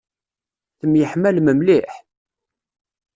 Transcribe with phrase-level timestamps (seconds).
[0.79, 1.91] Temyiḥmalem mliḥ?